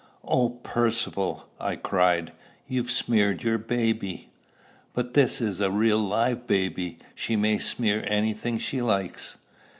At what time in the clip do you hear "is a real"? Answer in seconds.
5.39-5.99